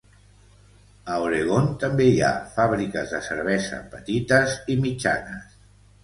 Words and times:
A 1.15 1.17
Oregon 1.25 1.67
també 1.83 2.07
hi 2.11 2.15
ha 2.27 2.31
fàbriques 2.55 3.13
de 3.15 3.19
cervesa 3.25 3.79
petites 3.91 4.55
i 4.77 4.79
mitjanes. 4.87 5.53